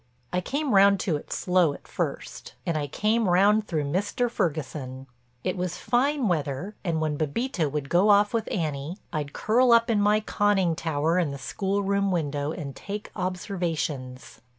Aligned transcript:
I 0.33 0.41
came 0.41 0.73
round 0.73 0.99
to 1.01 1.15
it 1.15 1.31
slow 1.31 1.73
at 1.73 1.87
first 1.87 2.55
and 2.65 2.75
I 2.75 2.87
came 2.87 3.29
round 3.29 3.67
through 3.67 3.83
Mr. 3.83 4.31
Ferguson. 4.31 5.05
It 5.43 5.55
was 5.55 5.77
fine 5.77 6.27
weather 6.27 6.75
and 6.83 6.99
when 6.99 7.19
Bébita 7.19 7.71
would 7.71 7.87
go 7.87 8.09
off 8.09 8.33
with 8.33 8.51
Annie, 8.51 8.97
I'd 9.13 9.33
curl 9.33 9.71
up 9.71 9.91
in 9.91 10.01
my 10.01 10.19
conning 10.19 10.75
tower 10.75 11.19
in 11.19 11.29
the 11.29 11.37
school 11.37 11.83
room 11.83 12.09
window 12.09 12.51
and 12.51 12.75
take 12.75 13.11
observations. 13.15 14.41